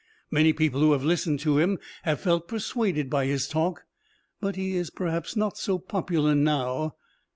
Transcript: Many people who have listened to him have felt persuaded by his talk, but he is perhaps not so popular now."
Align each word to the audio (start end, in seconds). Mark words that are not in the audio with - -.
Many 0.31 0.51
people 0.51 0.81
who 0.81 0.93
have 0.93 1.03
listened 1.03 1.41
to 1.41 1.59
him 1.59 1.77
have 2.01 2.19
felt 2.19 2.47
persuaded 2.47 3.07
by 3.07 3.27
his 3.27 3.47
talk, 3.47 3.83
but 4.39 4.55
he 4.55 4.75
is 4.75 4.89
perhaps 4.89 5.35
not 5.35 5.59
so 5.59 5.77
popular 5.77 6.33
now." 6.33 6.95